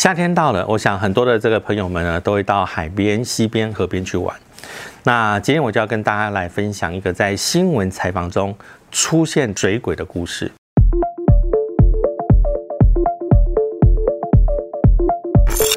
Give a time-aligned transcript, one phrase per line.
[0.00, 4.34] 夏天到了，我想很多的这个朋友们呢，都会到海边、溪边、河边去玩。
[5.02, 8.56] 那今天我就要跟大家来分享一个在新闻采访中
[8.90, 10.50] 出现水鬼的故事。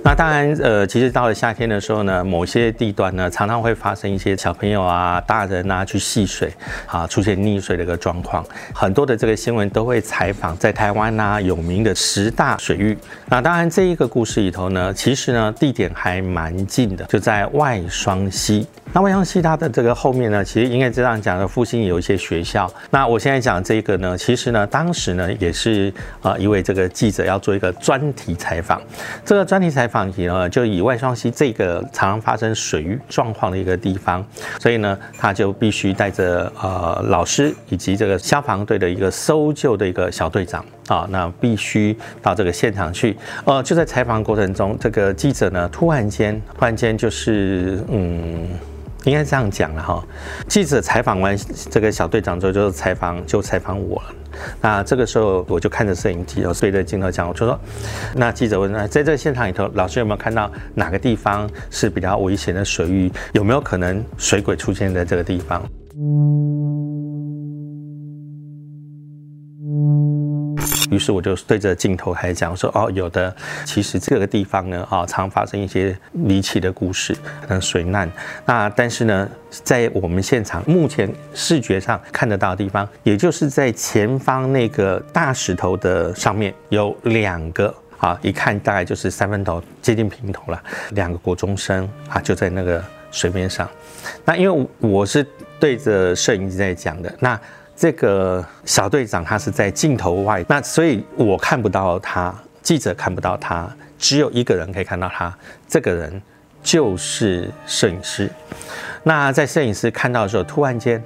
[0.04, 6.50] 那当然，呃，其实到了夏天的时候呢，某些地段呢，常常会发生一些小朋友啊、大人啊去戏水，
[6.86, 8.42] 啊，出现溺水的一个状况。
[8.74, 12.96] 很多的这个新闻都会采访在台湾呐有名的十大水域。
[13.28, 18.66] 那当然，这一个故事里头呢，其实呢地点还蛮近的，就在外双溪。
[18.92, 22.68] 那外双溪它的这个后面呢，其实应该这样讲的，附近有一些学校。
[22.90, 28.80] 那我现在讲这个呢，其实呢，当时呢也是啊一位这个记者要做一个专题采访，
[29.26, 29.89] 这个专题采。
[29.90, 34.24] 放题呢，就以外双溪这个常常发生水域状况的一个地方，
[34.58, 43.16] 所以呢，他就必须带着呃老师以及这个消防队的一个搜救的一个小队长啊，那必须到这个现场去。
[43.44, 48.48] 呃，就在采访过程中，这个记者呢，突然间，突然间就是嗯。
[49.04, 50.04] 应该这样讲了哈，
[50.46, 51.36] 记者采访完
[51.70, 54.14] 这个小队长之后，就采访就采访我了。
[54.60, 57.58] 那这个时候我就看着摄影机，我对着镜头讲，我就说：
[58.14, 63.10] 那记者问，那在这个现场里头，老师有没有看到哪个地方是比较危险的水域？
[63.32, 65.62] 有没有可能水鬼出现在这个地方？
[70.90, 78.10] 于是我就对着镜头开始讲说：“哦，有的，其实这个地方呢，啊，常发生一些离奇的故事，可能水难。
[78.44, 93.68] 那但是呢，在我们现场目前视觉上看得到的地方，也就是在前方那个大石头的上面有两个啊，一看大概就是三分头，接近平头了，两个国中生啊，就在那个水面上。
[94.24, 95.24] 那因为我是
[95.60, 97.40] 对着摄影机在讲的，那。”
[97.80, 105.34] 这个小队长他是在镜头外，那所以我看不到他，记者看不到他，只有一个人可以看到他，
[105.66, 106.20] 这个人
[106.62, 108.30] 就是摄影师。
[109.02, 111.02] 那在摄影师看到的时候，突然间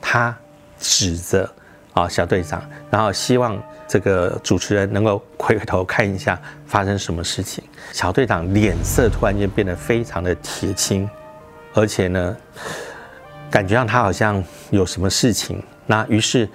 [0.00, 0.32] 他
[0.78, 1.52] 指着
[1.92, 7.64] 啊小队长，然后希望这个主持人能够回头看一下发生什么事情。
[7.90, 11.10] 小队长脸色突然间变得非常的铁青，
[11.74, 12.36] 而且呢，
[13.50, 14.40] 感觉上他好像
[14.70, 15.60] 有什么事情。
[15.86, 16.48] 那于是，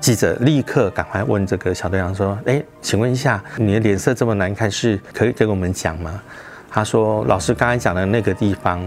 [0.00, 6.20] 记者立刻赶快问这个小队长说：“哎，请问一下，你的脸色这么难看，是可以跟我们讲吗？”
[6.70, 8.86] 他说：“老师刚才讲的那个地方，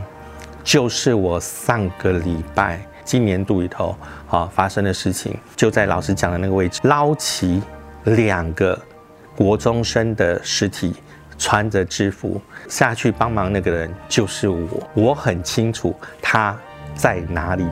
[0.64, 3.96] 就是我上个礼拜今年度里头
[4.30, 7.62] 啊发生的事情，就在老师讲的那个位置，捞起
[8.06, 8.80] 两个
[9.36, 10.96] 国中生的尸体，
[11.38, 16.58] 穿着制服下去帮忙，那个人就是我，我很清楚他
[16.96, 17.68] 在哪里。”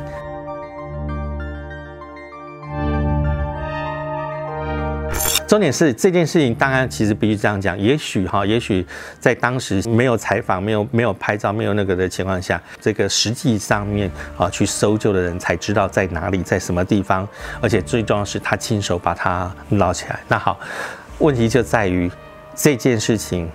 [5.51, 7.77] 重点是这件事情，当然其实必须这样讲。
[7.77, 8.87] 也许哈，也许
[9.19, 17.27] 在当时没有采访、没有没有拍照、没有那个的情况下，这个实际上面啊去搜救的人才知道在哪里，在什么地方。
[17.59, 20.21] 而且最重要是他亲手把它捞起来。
[20.29, 20.57] 那好，
[21.19, 22.09] 问题就在于
[22.55, 23.51] 这件事情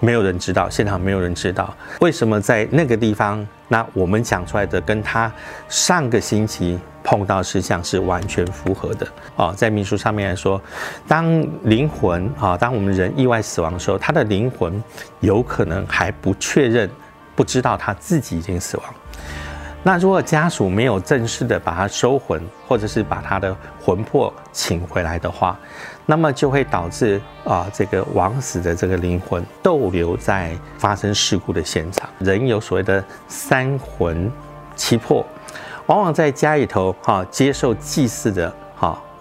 [0.00, 3.48] 没有人知道，现场没有人知道为什么在那个地方。
[3.72, 5.32] 那我们讲出来的跟他
[5.68, 6.78] 上个星期。
[7.04, 10.62] 碰到事项是完全符合的哦，在民书上面来说，
[11.08, 14.80] 当灵魂啊，当我们人意外死亡的时候，他的灵魂
[15.18, 16.88] 有可能还不确认，
[17.34, 18.86] 不知道他自己已经死亡。
[19.84, 25.58] 那如果家属没有正式的把他收魂，或者是把他的魂魄请回来的话，
[26.06, 32.08] 那么就会导致啊，这个枉死的这个灵魂逗留在发生事故的现场。
[32.20, 34.30] 人有所谓的三魂
[34.76, 35.26] 七魄。
[35.86, 38.54] 往往在家里头哈接受祭祀的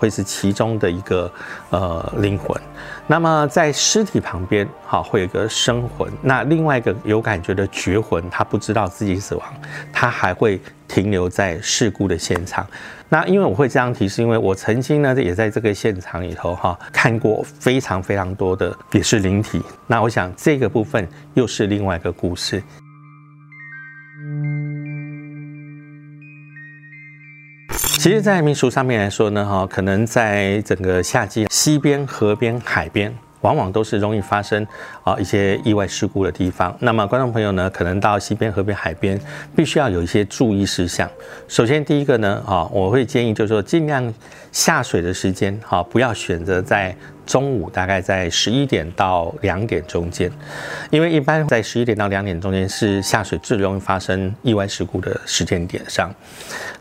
[0.01, 1.31] 会是其中的一个
[1.69, 2.59] 呃灵魂，
[3.05, 9.47] 那么在尸体旁边哈会有一个生魂，那另外一个有感觉的绝魂，他不知道自己死亡，
[9.93, 12.65] 他还会停留在事故的现场。
[13.09, 19.61] 那因为我会这样提，是因为我曾经呢也在这个现场里头哈看过非常非常多的也是灵体。
[19.85, 22.63] 那我想这个部分又是另外一个故事。
[28.01, 34.65] 其实，在民俗上面来说呢，哈，可能在整个夏季，西边、河边、海边，往往都是容易发生
[35.03, 36.75] 啊一些意外事故的地方。
[36.79, 39.19] 那么，观众朋友呢，可能到溪边、河边、海边，
[39.55, 41.09] 必须要有一些注意事项。
[41.47, 44.13] 首先，第一个呢，啊，我会建议就是说，尽量
[44.51, 46.95] 下水的时间，哈，不要选择在。
[47.23, 50.29] 中午大概在十一点到两点中间，
[50.89, 56.13] 因为一般在十一点到两点中间是下水最容易发生意外事故的时间点上。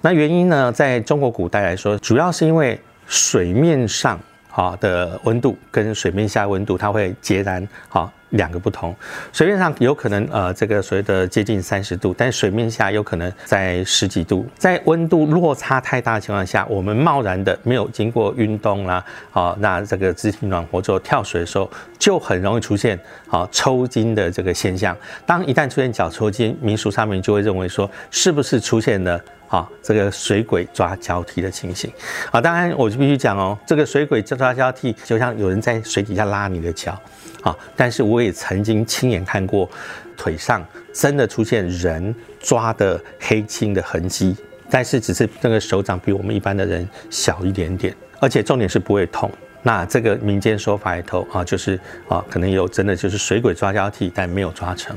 [0.00, 4.18] 那原因呢，在中国古代来说，主要是因为水面上
[4.50, 8.94] 好的温度跟水面下温度它会截然好两个不同。
[9.32, 24.96] 水面上有可能呃这个所谓的接近三十度，但水面下有可能在十几度，在温度落差太大的情况下，我们贸然的没有经过运动啦，好，那这个肢体暖和之后跳水的时候，就很容易出现好抽筋的这个现象。
[25.26, 29.20] 当一旦出现脚抽筋，民俗上面就会认为说，是不是出现了？
[29.50, 31.92] 啊，这个水鬼抓交替的情形，
[32.30, 36.96] 啊，当然我就必须讲哦，这个水鬼抓交替，就像有人在水底下拉你的脚，
[37.42, 39.68] 啊，但是我也曾经亲眼看过
[40.16, 44.36] 腿上真的出现人抓的黑青的痕迹，
[44.70, 49.28] 但是只是那个手掌比我们一般的人小一点点，而且重点是不会痛。
[49.62, 51.78] 那这个民间说法里头啊，就是
[52.08, 54.96] 啊，可能有真的就是水鬼抓交替，但没有抓成。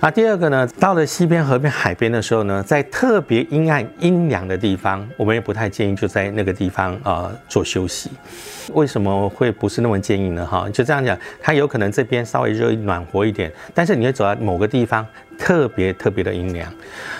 [0.00, 8.10] 那第二个呢，到了西边、河边、海边的时候呢，在特别阴暗、阴凉的地方，我们也不太建议就在那个地方啊做休息。
[8.72, 10.46] 为什么会不是那么建议呢？
[10.46, 15.06] 哈，就这样讲，它有可能这边稍微热暖和一点，但是你会走到某个地方。
[15.40, 16.70] 特别特别的阴凉，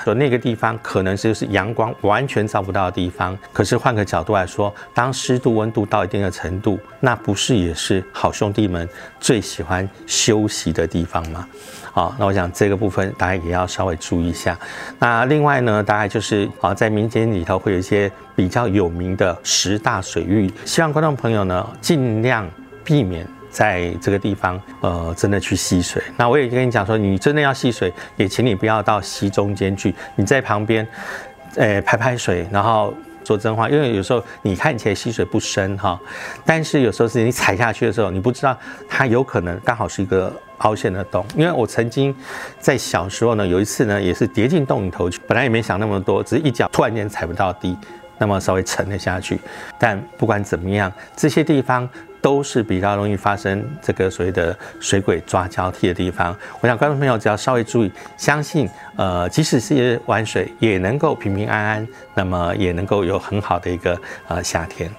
[0.05, 3.37] 说那个地方可能就是阳光完全照不到的地方。
[3.51, 8.87] 可是换个角度来说，当湿度、温度到一定的程度，那不是也是好兄弟们
[9.19, 11.49] 最喜欢休息的地方吗？
[11.93, 14.57] 好，那我想这个部分大家也要稍微注意一下。
[14.99, 22.49] 那另外呢，大概就是啊，在民间里头会有一些比较有名的十大水域，希望观众朋友呢尽量
[22.85, 23.27] 避免。
[23.51, 26.03] 在这个地方，呃，真的去吸水。
[26.17, 29.95] 那我也跟你讲说，你真的要吸水，也请你不要到溪中间去。
[30.15, 30.87] 你在旁边，
[31.57, 32.95] 呃，拍拍水，然后
[33.25, 33.69] 说真话。
[33.69, 36.01] 因为有时候你看起来溪水不深哈，
[36.45, 38.57] 但是有时候是你踩下去的时候，你不知道
[38.89, 41.27] 它有可能刚好是一个凹陷的洞。
[41.35, 42.15] 因为我曾经
[42.61, 47.77] 在小时候呢，有一次呢，也是跌进洞里头去，本来也没想那么多，只是一脚突然间踩不到地，
[48.17, 49.41] 那么稍微沉了下去。
[49.79, 51.89] 但不管怎么样，这些地方。
[52.21, 56.37] 都是比较容易发生这个所谓的水鬼抓交替的地方。
[56.61, 64.91] 我想观众朋友只要稍微注意，相信呃，即使是玩水也能够平平安安，那么也能够有很好的一个呃夏天。